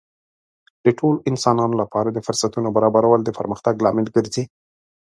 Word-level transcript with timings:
د 0.83 0.87
ټولو 0.99 1.17
انسانانو 1.29 1.75
لپاره 1.81 2.09
د 2.11 2.19
فرصتونو 2.27 2.67
برابرول 2.77 3.21
د 3.23 3.29
پرمختګ 3.39 3.75
لامل 3.85 4.07
ګرځي. 4.15 4.43